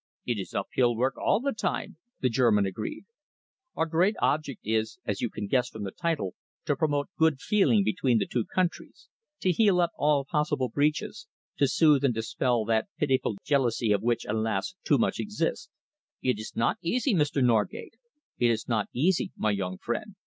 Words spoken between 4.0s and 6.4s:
object is, as you can guess from the title,